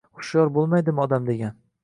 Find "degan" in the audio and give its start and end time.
1.31-1.55